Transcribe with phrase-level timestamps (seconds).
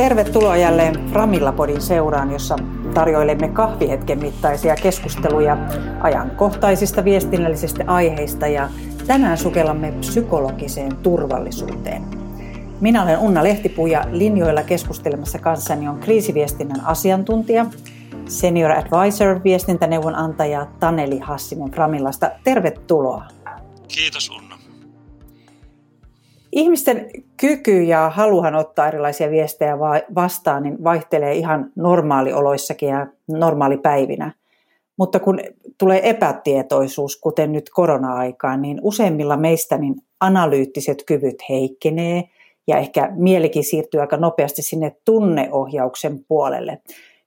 [0.00, 2.56] Tervetuloa jälleen Framilla-podin seuraan, jossa
[2.94, 5.56] tarjoilemme kahvihetken mittaisia keskusteluja
[6.00, 8.68] ajankohtaisista viestinnällisistä aiheista ja
[9.06, 12.02] tänään sukellamme psykologiseen turvallisuuteen.
[12.80, 17.66] Minä olen Unna Lehtipuu ja linjoilla keskustelemassa kanssani on kriisiviestinnän asiantuntija,
[18.28, 22.30] senior advisor, viestintäneuvonantaja Taneli Hassinen Framillasta.
[22.44, 23.24] Tervetuloa.
[23.88, 24.49] Kiitos Unna.
[26.52, 29.78] Ihmisten kyky ja haluhan ottaa erilaisia viestejä
[30.14, 34.32] vastaan niin vaihtelee ihan normaalioloissakin ja normaalipäivinä.
[34.98, 35.40] Mutta kun
[35.78, 42.24] tulee epätietoisuus, kuten nyt korona-aikaan, niin useimmilla meistä niin analyyttiset kyvyt heikkenee
[42.66, 46.78] ja ehkä mielikin siirtyy aika nopeasti sinne tunneohjauksen puolelle.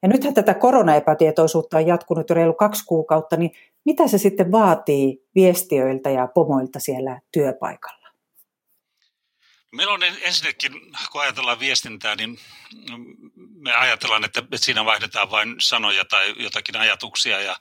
[0.01, 3.51] Ja nythän tätä koronaepätietoisuutta on jatkunut jo reilu kaksi kuukautta, niin
[3.85, 8.02] mitä se sitten vaatii viestiöiltä ja pomoilta siellä työpaikalla?
[9.73, 10.71] Meillä on ensinnäkin,
[11.11, 12.39] kun ajatellaan viestintää, niin
[13.35, 17.55] me ajatellaan, että siinä vaihdetaan vain sanoja tai jotakin ajatuksia ja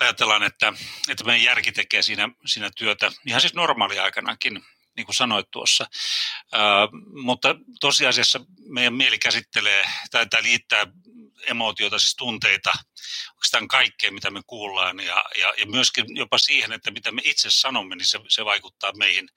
[0.00, 0.72] ajatellaan, että,
[1.08, 4.64] että meidän järki tekee siinä, siinä työtä ihan siis normaaliaikanakin,
[4.96, 5.86] niin kuin sanoit tuossa.
[7.22, 10.86] Mutta tosiasiassa meidän mieli käsittelee tai, tai liittää
[11.46, 12.72] emootioita, siis tunteita,
[13.34, 17.50] oikeastaan kaikkeen, mitä me kuullaan ja, ja, ja myöskin jopa siihen, että mitä me itse
[17.50, 19.28] sanomme, niin se, se vaikuttaa meihin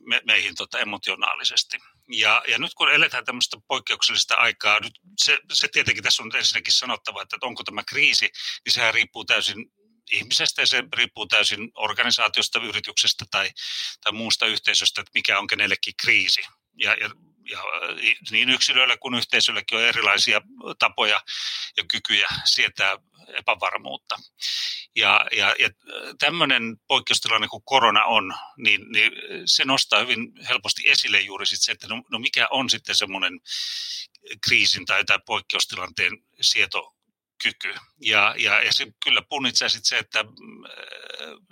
[0.00, 1.78] me, meihin tota, emotionaalisesti.
[2.08, 6.72] Ja, ja nyt kun eletään tämmöistä poikkeuksellista aikaa, nyt se, se tietenkin tässä on ensinnäkin
[6.72, 8.30] sanottava, että onko tämä kriisi,
[8.64, 9.72] niin sehän riippuu täysin
[10.10, 13.50] ihmisestä ja se riippuu täysin organisaatiosta, yrityksestä tai,
[14.04, 16.40] tai muusta yhteisöstä, että mikä on kenellekin kriisi.
[16.76, 17.10] Ja, ja,
[17.50, 17.62] ja
[18.30, 20.40] niin yksilöillä kuin yhteisölläkin on erilaisia
[20.78, 21.20] tapoja
[21.76, 22.96] ja kykyjä sietää
[23.28, 24.16] epävarmuutta.
[24.96, 25.70] Ja, ja, ja
[26.18, 29.12] tämmöinen poikkeustilanne kuin korona on, niin, niin
[29.44, 33.40] se nostaa hyvin helposti esille juuri sit se, että no, no mikä on sitten semmoinen
[34.48, 36.95] kriisin tai, tai poikkeustilanteen sieto
[37.42, 37.74] kyky.
[38.00, 40.24] Ja, ja, ja se kyllä punnitsee sitten se, että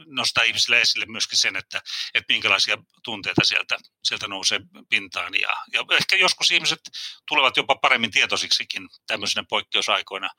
[0.06, 1.82] nostaa ihmisille esille myöskin sen, että,
[2.14, 5.34] että minkälaisia tunteita sieltä, sieltä nousee pintaan.
[5.34, 6.80] Ja, ja ehkä joskus ihmiset
[7.28, 10.30] tulevat jopa paremmin tietoisiksikin tämmöisenä poikkeusaikoina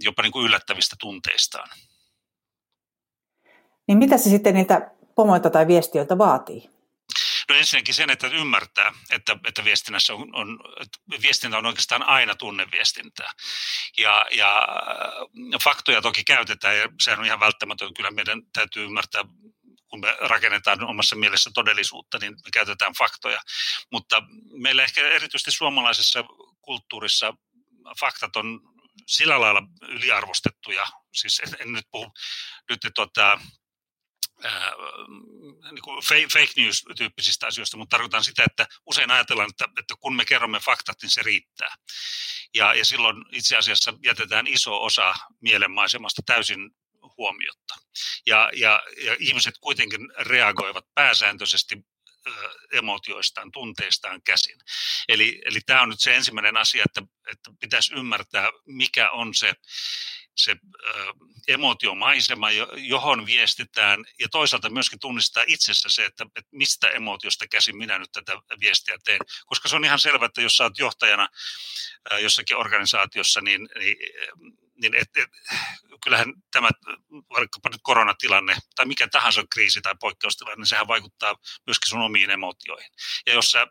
[0.00, 1.68] jopa niin kuin yllättävistä tunteistaan.
[3.88, 6.75] Niin mitä se sitten niiltä pomoilta tai viestiöiltä vaatii?
[7.48, 12.34] No ensinnäkin sen, että ymmärtää, että, että viestinnässä on, on, että viestintä on oikeastaan aina
[12.34, 13.30] tunneviestintää.
[13.96, 14.68] Ja, ja
[15.64, 17.94] faktoja toki käytetään ja sehän on ihan välttämätön.
[17.94, 19.24] Kyllä meidän täytyy ymmärtää
[19.88, 23.40] kun me rakennetaan omassa mielessä todellisuutta, niin me käytetään faktoja.
[23.92, 24.22] Mutta
[24.62, 26.24] meillä ehkä erityisesti suomalaisessa
[26.62, 27.34] kulttuurissa
[28.00, 28.60] faktat on
[29.06, 32.12] sillä lailla yliarvostettuja, siis en, en nyt puhu
[32.70, 33.40] nyt tuota,
[34.44, 34.72] ää,
[35.72, 36.02] niin kuin
[36.32, 40.96] fake news-tyyppisistä asioista, mutta tarkoitan sitä, että usein ajatellaan, että, että kun me kerromme faktat,
[41.02, 41.74] niin se riittää.
[42.54, 46.70] Ja, ja silloin itse asiassa jätetään iso osa mielenmaisemasta täysin
[47.16, 47.74] huomiotta.
[48.26, 51.76] Ja, ja, ja ihmiset kuitenkin reagoivat pääsääntöisesti
[52.72, 54.58] emotioistaan, tunteistaan käsin.
[55.08, 59.54] Eli, eli tämä on nyt se ensimmäinen asia, että, että pitäisi ymmärtää, mikä on se,
[60.36, 60.52] se
[60.84, 61.12] ö,
[61.48, 67.98] emotiomaisema, johon viestitään, ja toisaalta myöskin tunnistaa itsessä se, että, että mistä emotiosta käsin minä
[67.98, 69.20] nyt tätä viestiä teen.
[69.46, 71.28] Koska se on ihan selvä, että jos sä oot johtajana
[72.20, 73.96] jossakin organisaatiossa, niin, niin
[74.82, 75.30] niin et, et,
[76.04, 76.68] kyllähän tämä
[77.30, 82.30] vaikkapa nyt koronatilanne tai mikä tahansa kriisi tai poikkeustilanne, niin sehän vaikuttaa myöskin sun omiin
[82.30, 82.90] emotioihin.
[83.26, 83.66] Ja jos sä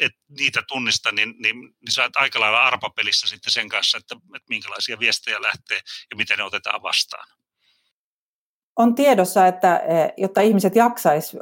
[0.00, 4.14] et niitä tunnista, niin, niin, niin sä oot aika lailla arpapelissä sitten sen kanssa, että,
[4.14, 5.80] että minkälaisia viestejä lähtee
[6.10, 7.28] ja miten ne otetaan vastaan.
[8.76, 11.36] On tiedossa, että e, jotta ihmiset jaksaisi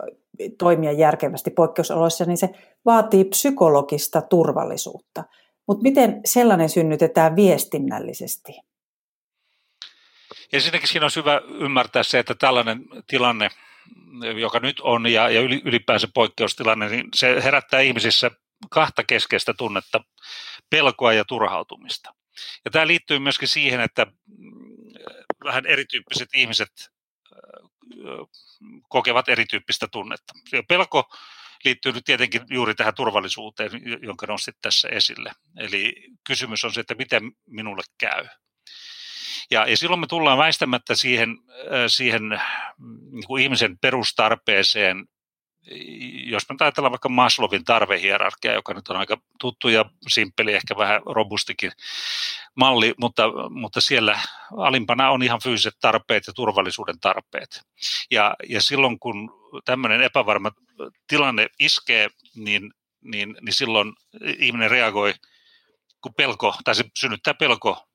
[0.59, 2.49] toimia järkevästi poikkeusoloissa, niin se
[2.85, 5.25] vaatii psykologista turvallisuutta.
[5.69, 8.53] Mutta miten sellainen synnytetään viestinnällisesti?
[10.53, 13.51] Ensinnäkin siinä on hyvä ymmärtää se, että tällainen tilanne,
[14.41, 18.31] joka nyt on ja, ja ylipäänsä poikkeustilanne, niin se herättää ihmisissä
[18.71, 20.01] kahta keskeistä tunnetta,
[20.71, 22.15] pelkoa ja turhautumista.
[22.65, 24.07] Ja tämä liittyy myöskin siihen, että
[25.45, 26.91] vähän erityyppiset ihmiset
[28.89, 30.33] kokevat erityyppistä tunnetta.
[30.53, 31.11] Ja pelko
[31.65, 33.71] liittyy nyt tietenkin juuri tähän turvallisuuteen,
[34.03, 35.33] jonka nostit tässä esille.
[35.57, 35.95] Eli
[36.27, 38.27] kysymys on se, että miten minulle käy.
[39.51, 41.39] Ja, ja silloin me tullaan väistämättä siihen,
[41.87, 42.23] siihen
[43.11, 45.09] niin kuin ihmisen perustarpeeseen,
[46.25, 51.01] jos me ajatellaan vaikka Maslowin tarvehierarkia, joka nyt on aika tuttu ja simppeli, ehkä vähän
[51.07, 51.73] robustikin
[52.55, 54.21] malli, mutta, mutta siellä
[54.57, 57.63] alimpana on ihan fyysiset tarpeet ja turvallisuuden tarpeet.
[58.11, 59.31] Ja, ja silloin kun
[59.65, 60.51] tämmöinen epävarma
[61.09, 62.73] tilanne iskee, niin,
[63.05, 63.93] niin, niin silloin
[64.39, 65.15] ihminen reagoi
[66.01, 67.88] kun pelko, tai se synnyttää pelko,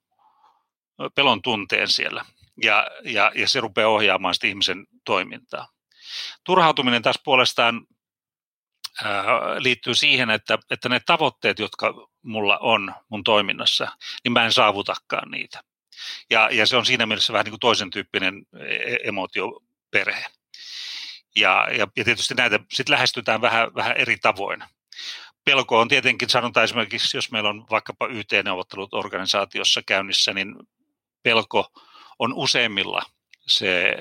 [1.15, 2.25] pelon tunteen siellä,
[2.63, 5.67] ja, ja, ja se rupeaa ohjaamaan sitä ihmisen toimintaa.
[6.43, 7.87] Turhautuminen taas puolestaan
[9.03, 9.23] ää,
[9.57, 13.87] liittyy siihen, että, että ne tavoitteet, jotka mulla on mun toiminnassa,
[14.23, 15.63] niin mä en saavutakaan niitä.
[16.29, 20.25] Ja, ja se on siinä mielessä vähän niin kuin toisen tyyppinen e-, emotioperhe.
[21.35, 24.63] Ja, ja, ja tietysti näitä sitten lähestytään vähän, vähän eri tavoin.
[25.45, 30.55] Pelko on tietenkin, sanotaan esimerkiksi, jos meillä on vaikkapa YT-neuvottelut organisaatiossa käynnissä, niin
[31.23, 31.71] pelko
[32.19, 33.01] on useimmilla
[33.47, 33.95] se,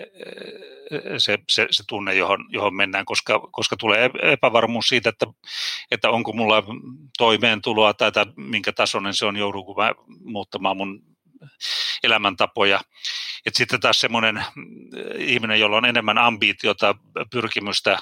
[1.18, 5.26] se, se, se tunne, johon, johon mennään, koska, koska tulee epävarmuus siitä, että,
[5.90, 6.62] että onko mulla
[7.18, 9.92] toimeentuloa tai, tai minkä tasoinen se on, joudunko mä
[10.24, 11.02] muuttamaan mun
[12.02, 12.80] elämäntapoja.
[13.46, 14.44] Et sitten taas semmoinen
[15.18, 16.94] ihminen, jolla on enemmän ambitiota,
[17.30, 17.98] pyrkimystä,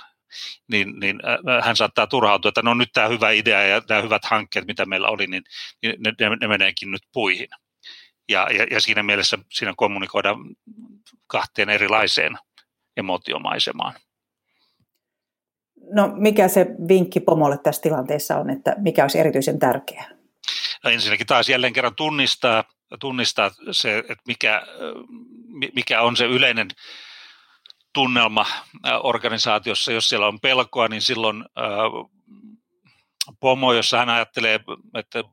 [0.69, 1.21] niin, niin
[1.63, 5.09] hän saattaa turhautua, että no nyt tämä hyvä idea ja nämä hyvät hankkeet, mitä meillä
[5.09, 5.43] oli, niin,
[5.83, 7.49] niin ne, ne meneekin nyt puihin.
[8.31, 10.39] Ja, ja, ja siinä mielessä siinä kommunikoidaan
[11.27, 12.39] kahteen erilaiseen
[12.97, 13.95] emotiomaisemaan.
[15.93, 20.11] No mikä se vinkki pomolle tässä tilanteessa on, että mikä olisi erityisen tärkeää?
[20.85, 22.65] No ensinnäkin taas jälleen kerran tunnistaa,
[23.01, 24.63] tunnistaa se, että mikä,
[25.75, 26.69] mikä on se yleinen
[27.93, 28.47] tunnelma
[29.03, 29.93] organisaatiossa.
[29.93, 31.45] Jos siellä on pelkoa, niin silloin
[33.41, 34.61] pomo, jossa hän ajattelee,
[34.95, 35.25] että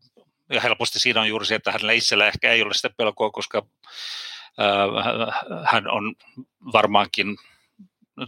[0.50, 3.66] ja helposti siinä on juuri se, että hänellä itsellä ehkä ei ole sitä pelkoa, koska
[5.72, 6.16] hän on
[6.74, 7.38] varmaankin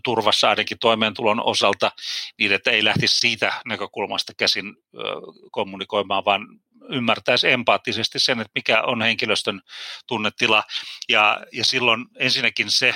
[0.03, 1.91] turvassa ainakin toimeentulon osalta,
[2.39, 4.75] niin että ei lähtisi siitä näkökulmasta käsin
[5.51, 6.47] kommunikoimaan, vaan
[6.89, 9.61] ymmärtäisi empaattisesti sen, että mikä on henkilöstön
[10.07, 10.63] tunnetila.
[11.09, 12.95] Ja, ja silloin ensinnäkin se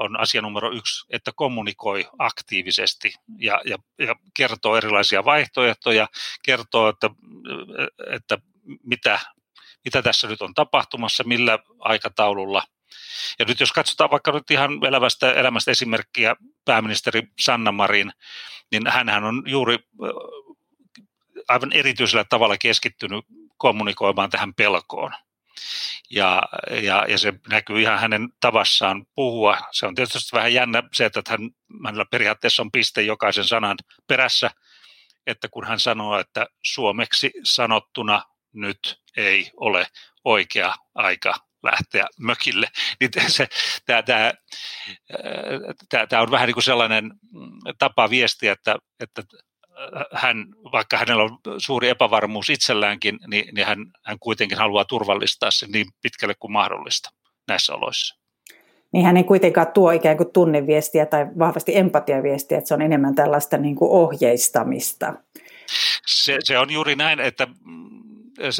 [0.00, 6.08] on asia numero yksi, että kommunikoi aktiivisesti ja, ja, ja kertoo erilaisia vaihtoehtoja,
[6.42, 7.10] kertoo, että,
[8.10, 8.38] että
[8.82, 9.20] mitä,
[9.84, 12.62] mitä tässä nyt on tapahtumassa, millä aikataululla.
[13.38, 18.12] Ja nyt jos katsotaan vaikka nyt ihan elävästä elämästä esimerkkiä pääministeri Sanna Marin,
[18.72, 19.78] niin hän on juuri
[21.48, 23.24] aivan erityisellä tavalla keskittynyt
[23.56, 25.12] kommunikoimaan tähän pelkoon.
[26.10, 26.42] Ja,
[26.82, 29.58] ja, ja se näkyy ihan hänen tavassaan puhua.
[29.72, 31.40] Se on tietysti vähän jännä se, että hän,
[31.84, 33.76] hänellä periaatteessa on piste jokaisen sanan
[34.06, 34.50] perässä,
[35.26, 38.22] että kun hän sanoo, että suomeksi sanottuna
[38.52, 39.86] nyt ei ole
[40.24, 42.68] oikea aika lähteä mökille.
[43.00, 43.10] Niin
[45.88, 47.10] tämä, tämä on vähän niin kuin sellainen
[47.78, 49.22] tapa viestiä, että, että
[50.12, 55.70] hän, vaikka hänellä on suuri epävarmuus itselläänkin, niin, niin hän, hän kuitenkin haluaa turvallistaa sen
[55.70, 57.10] niin pitkälle kuin mahdollista
[57.48, 58.18] näissä oloissa.
[58.92, 63.14] Niin hän ei kuitenkaan tuo ikään kuin tunneviestiä tai vahvasti empatiaviestiä, että se on enemmän
[63.14, 65.14] tällaista niin kuin ohjeistamista.
[66.06, 67.46] Se, se on juuri näin, että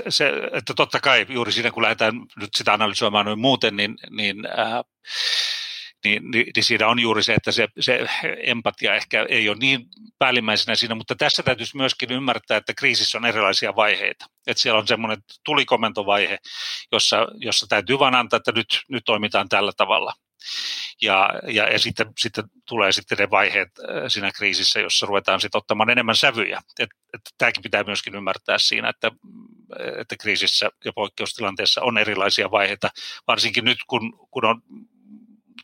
[0.08, 4.46] se, että totta kai juuri siinä, kun lähdetään nyt sitä analysoimaan noin muuten, niin, niin,
[4.46, 4.84] äh,
[6.04, 8.06] niin, niin, niin siinä on juuri se, että se, se
[8.42, 9.86] empatia ehkä ei ole niin
[10.18, 14.26] päällimmäisenä siinä, mutta tässä täytyisi myöskin ymmärtää, että kriisissä on erilaisia vaiheita.
[14.46, 16.38] Että siellä on semmoinen tulikomentovaihe,
[16.92, 20.12] jossa, jossa täytyy vain antaa, että nyt, nyt toimitaan tällä tavalla.
[21.02, 25.58] Ja, ja, ja sitten, sitten tulee sitten ne vaiheet äh, siinä kriisissä, jossa ruvetaan sitten
[25.58, 26.60] ottamaan enemmän sävyjä.
[26.78, 29.10] Et, et tämäkin pitää myöskin ymmärtää siinä, että,
[30.00, 32.90] että kriisissä ja poikkeustilanteessa on erilaisia vaiheita,
[33.26, 34.62] varsinkin nyt kun, kun on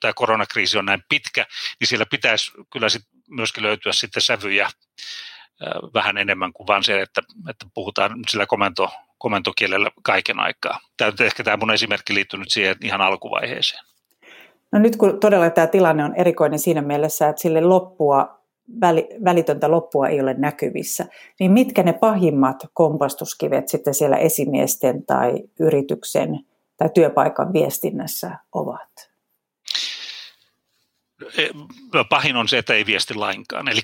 [0.00, 1.46] tämä koronakriisi on näin pitkä,
[1.80, 4.72] niin siellä pitäisi kyllä sit myöskin löytyä sitten sävyjä äh,
[5.94, 10.80] vähän enemmän kuin vain se, että, että puhutaan sillä komento, komentokielellä kaiken aikaa.
[10.96, 13.84] Tämä ehkä tämä mun esimerkki liittyy nyt siihen ihan alkuvaiheeseen.
[14.72, 18.40] No nyt kun todella tämä tilanne on erikoinen siinä mielessä, että sille loppua,
[19.24, 21.06] välitöntä loppua ei ole näkyvissä,
[21.40, 26.40] niin mitkä ne pahimmat kompastuskivet sitten siellä esimiesten tai yrityksen
[26.76, 29.13] tai työpaikan viestinnässä ovat?
[32.08, 33.68] Pahin on se, että ei viesti lainkaan.
[33.68, 33.80] Eli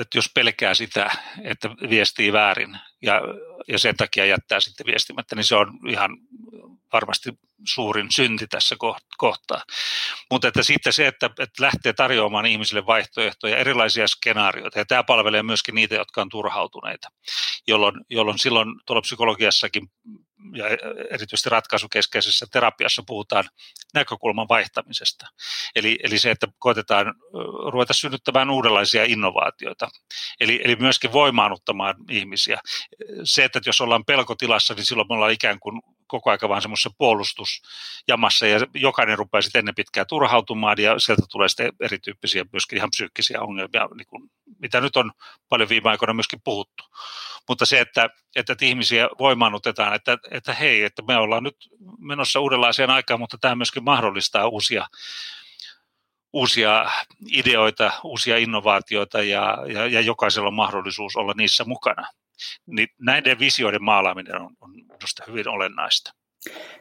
[0.00, 1.10] että jos pelkää sitä,
[1.44, 3.20] että viestii väärin ja,
[3.68, 6.18] ja sen takia jättää sitten viestimättä, niin se on ihan
[6.92, 7.30] varmasti
[7.68, 8.76] suurin synti tässä
[9.18, 9.62] kohtaa.
[10.30, 15.42] Mutta että sitten se, että, että lähtee tarjoamaan ihmisille vaihtoehtoja, erilaisia skenaarioita, ja tämä palvelee
[15.42, 17.08] myöskin niitä, jotka on turhautuneita,
[17.66, 19.88] jolloin, jolloin silloin tuolla psykologiassakin
[20.54, 20.66] ja
[21.10, 23.44] erityisesti ratkaisukeskeisessä terapiassa puhutaan
[23.94, 25.26] näkökulman vaihtamisesta.
[25.76, 27.14] Eli, eli se, että koetetaan
[27.72, 29.88] ruveta synnyttämään uudenlaisia innovaatioita,
[30.40, 32.60] eli, eli myöskin voimaanuttamaan ihmisiä.
[33.24, 35.82] Se, että jos ollaan pelkotilassa, niin silloin me ollaan ikään kuin
[36.12, 41.48] koko ajan vaan semmoisessa puolustusjamassa ja jokainen rupeaa sitten ennen pitkää turhautumaan ja sieltä tulee
[41.48, 45.12] sitten erityyppisiä myöskin ihan psyykkisiä ongelmia, niin kuin, mitä nyt on
[45.48, 46.84] paljon viime aikoina myöskin puhuttu.
[47.48, 51.56] Mutta se, että, että ihmisiä voimaannutetaan, että, että hei, että me ollaan nyt
[51.98, 54.86] menossa uudenlaiseen aikaan, mutta tämä myöskin mahdollistaa uusia
[56.32, 56.90] uusia
[57.32, 62.08] ideoita, uusia innovaatioita ja, ja, ja jokaisella on mahdollisuus olla niissä mukana.
[62.66, 66.12] Niin näiden visioiden maalaaminen on, on minusta hyvin olennaista.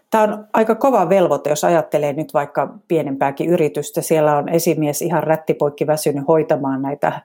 [0.09, 4.01] Tämä on aika kova velvoite, jos ajattelee nyt vaikka pienempääkin yritystä.
[4.01, 7.21] Siellä on esimies ihan rättipoikki väsynyt hoitamaan näitä,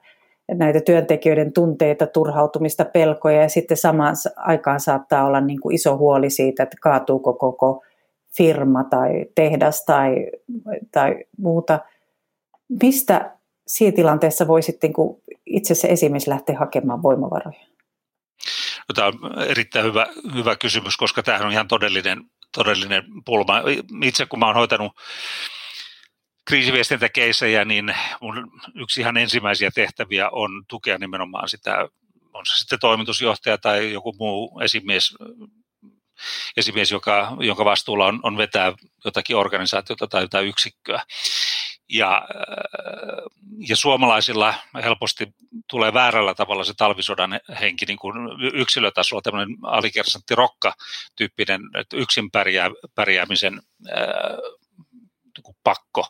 [0.53, 6.29] näitä työntekijöiden tunteita, turhautumista, pelkoja ja sitten samaan aikaan saattaa olla niin kuin iso huoli
[6.29, 7.83] siitä, että kaatuuko koko
[8.37, 10.27] firma tai tehdas tai,
[10.91, 11.79] tai muuta.
[12.81, 13.31] Mistä
[13.67, 17.76] siinä tilanteessa voi sitten niin itse se esimies lähteä hakemaan voimavaroja?
[18.93, 23.61] Tämä on erittäin hyvä, hyvä kysymys, koska tämähän on ihan todellinen, todellinen pulma.
[24.03, 24.91] Itse kun mä oon hoitanut
[26.45, 31.87] kriisiviestintäkeisejä, niin mun yksi ihan ensimmäisiä tehtäviä on tukea nimenomaan sitä,
[32.33, 35.15] on se sitten toimitusjohtaja tai joku muu esimies,
[36.57, 38.73] esimies joka, jonka vastuulla on, on vetää
[39.05, 41.01] jotakin organisaatiota tai jotain yksikköä.
[41.89, 42.27] Ja,
[43.67, 44.53] ja suomalaisilla
[44.83, 45.33] helposti
[45.69, 48.15] tulee väärällä tavalla se talvisodan henki niin kuin
[48.53, 51.61] yksilötasolla, tämmöinen alikersantti rokka-tyyppinen
[51.93, 54.66] yksin pärjää, pärjäämisen ää, niin
[55.67, 56.07] pakko.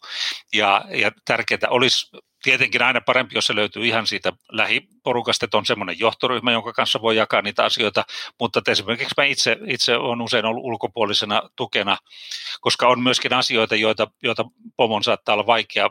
[0.53, 5.65] Ja, ja tärkeää olisi tietenkin aina parempi, jos se löytyy ihan siitä lähiporukasta, että on
[5.65, 8.05] semmoinen johtoryhmä, jonka kanssa voi jakaa niitä asioita,
[8.39, 11.97] mutta esimerkiksi mä itse, itse olen usein ollut ulkopuolisena tukena,
[12.61, 14.45] koska on myöskin asioita, joita, joita
[14.75, 15.89] pomon saattaa olla vaikea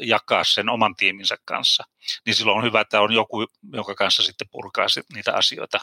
[0.00, 1.84] jakaa sen oman tiiminsä kanssa,
[2.26, 5.78] niin silloin on hyvä, että on joku, jonka kanssa sitten purkaa niitä asioita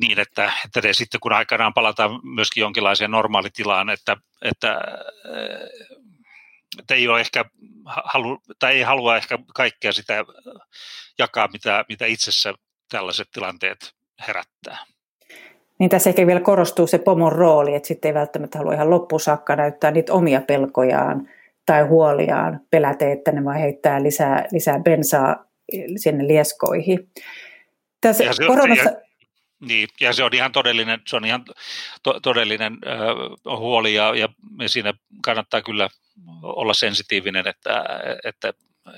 [0.00, 4.78] niin, että, että sitten kun aikanaan palataan myöskin jonkinlaiseen normaalitilaan, että, että
[6.90, 7.44] ei ole ehkä
[7.86, 10.24] halu, tai ei halua ehkä kaikkea sitä
[11.18, 12.54] jakaa, mitä, mitä itsessä
[12.90, 13.94] tällaiset tilanteet
[14.26, 14.78] herättää.
[15.78, 19.56] Niin tässä ehkä vielä korostuu se pomon rooli, että sitten ei välttämättä halua ihan loppusaakka
[19.56, 21.28] näyttää niitä omia pelkojaan
[21.66, 25.44] tai huoliaan, peläte, että ne vaan heittää lisää, lisää bensaa
[25.96, 27.10] sinne lieskoihin.
[28.00, 28.90] Tässä ja se, koronassa...
[28.90, 28.96] Ja,
[29.60, 31.44] niin, ja se on ihan todellinen, se on ihan
[32.02, 34.28] to, todellinen äh, huoli ja, ja
[34.66, 35.88] siinä kannattaa kyllä
[36.42, 37.84] olla sensitiivinen, että,
[38.24, 38.52] että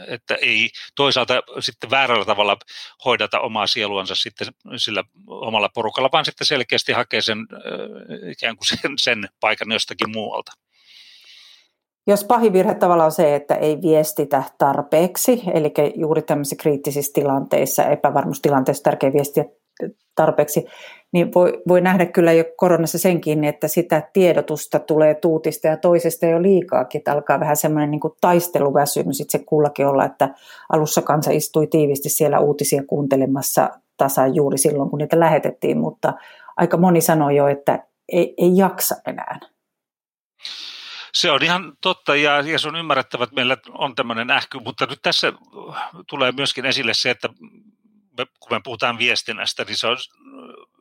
[0.09, 2.57] että ei toisaalta sitten väärällä tavalla
[3.05, 7.39] hoidata omaa sieluansa sitten sillä omalla porukalla, vaan sitten selkeästi hakee sen
[8.31, 10.53] ikään kuin sen, sen paikan jostakin muualta.
[12.07, 17.85] Jos pahin virhe tavallaan on se, että ei viestitä tarpeeksi, eli juuri tämmöisissä kriittisissä tilanteissa,
[17.85, 19.45] epävarmuustilanteissa tärkeä viestiä
[20.15, 20.65] tarpeeksi,
[21.13, 26.27] niin voi, voi nähdä kyllä jo koronassa senkin, että sitä tiedotusta tulee tuutista ja toisesta
[26.27, 30.35] jo liikaakin, että alkaa vähän semmoinen niin taisteluväsymys itse kullakin olla, että
[30.73, 36.13] alussa kansa istui tiivisti siellä uutisia kuuntelemassa tasan juuri silloin, kun niitä lähetettiin, mutta
[36.57, 39.41] aika moni sanoi jo, että ei, ei jaksa enää.
[41.15, 44.87] Se on ihan totta ja, ja se on ymmärrettävä, että meillä on tämmöinen ähky, mutta
[44.87, 45.33] nyt tässä
[46.09, 47.29] tulee myöskin esille se, että
[48.17, 49.97] kun me puhutaan viestinnästä, niin se on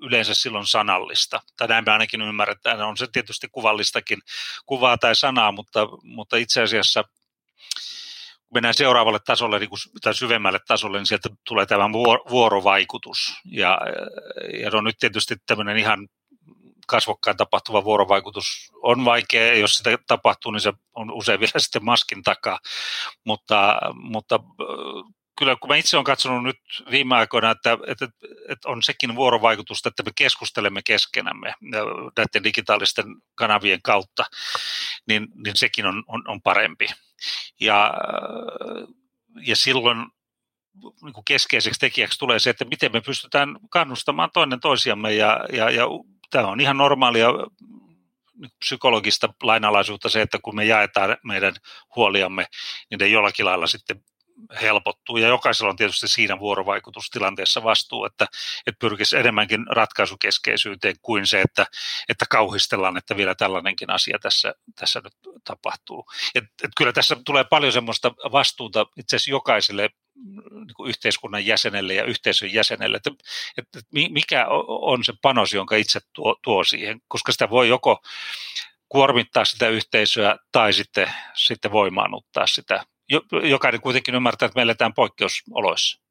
[0.02, 1.42] yleensä silloin sanallista.
[1.58, 2.82] Tai näin me ainakin ymmärretään.
[2.82, 4.20] On se tietysti kuvallistakin
[4.66, 10.60] kuvaa tai sanaa, mutta, mutta itse asiassa kun mennään seuraavalle tasolle niin kun, tai syvemmälle
[10.68, 11.92] tasolle, niin sieltä tulee tämä
[12.30, 13.34] vuorovaikutus.
[13.46, 13.78] Ja,
[14.62, 16.08] ja on nyt tietysti tämmöinen ihan
[16.88, 22.24] kasvokkain tapahtuva vuorovaikutus on vaikea, jos sitä tapahtuu, niin se on usein vielä sitten maskin
[22.24, 22.60] takaa,
[23.24, 24.40] mutta, mutta
[25.38, 26.60] kyllä kun mä itse olen katsonut nyt
[26.92, 28.08] viime aikoina, että, että,
[28.50, 31.54] että on sekin vuorovaikutusta, että me keskustelemme keskenämme
[32.18, 34.26] näiden digitaalisten kanavien kautta,
[35.08, 36.88] niin, niin sekin on, on, on parempi.
[37.60, 37.94] Ja,
[39.46, 39.98] ja silloin
[41.04, 45.70] niin kuin keskeiseksi tekijäksi tulee se, että miten me pystytään kannustamaan toinen toisiamme ja, ja,
[45.70, 45.84] ja
[46.30, 47.28] tämä on ihan normaalia
[48.36, 51.54] niin psykologista lainalaisuutta se, että kun me jaetaan meidän
[51.96, 52.46] huoliamme,
[52.90, 54.04] niin ne jollakin lailla sitten
[54.62, 58.28] helpottuu ja jokaisella on tietysti siinä vuorovaikutustilanteessa vastuu, että,
[58.68, 61.66] että pyrkisi enemmänkin ratkaisukeskeisyyteen kuin se, että,
[62.10, 65.14] että kauhistellaan, että vielä tällainenkin asia tässä, tässä nyt
[65.44, 66.06] tapahtuu.
[66.36, 69.90] Et, et kyllä tässä tulee paljon semmoista vastuuta itse asiassa jokaiselle
[70.52, 73.12] niin kuin yhteiskunnan jäsenelle ja yhteisön jäsenelle, että,
[73.58, 78.02] että mikä on se panos, jonka itse tuo, tuo siihen, koska sitä voi joko
[78.90, 82.86] kuormittaa sitä yhteisöä tai sitten, sitten voimaannuttaa sitä
[83.44, 86.02] jokainen kuitenkin ymmärtää, että me eletään poikkeusoloissa.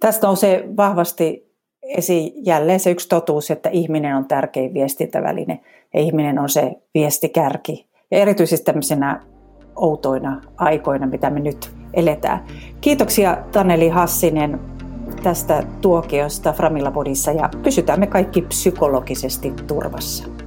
[0.00, 1.46] Tästä nousee vahvasti
[1.82, 5.60] esiin jälleen se yksi totuus, että ihminen on tärkein viestintäväline
[5.94, 7.86] ja ihminen on se viestikärki.
[8.10, 9.26] Ja erityisesti tämmöisenä
[9.76, 12.46] outoina aikoina, mitä me nyt eletään.
[12.80, 14.60] Kiitoksia Taneli Hassinen
[15.22, 20.45] tästä tuokiosta Framilla Bodissa ja pysytään me kaikki psykologisesti turvassa.